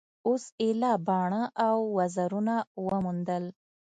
اوس 0.27 0.43
ایله 0.61 0.91
باڼه 1.07 1.43
او 1.67 1.77
وزرونه 1.97 2.55
وموندل. 2.85 3.45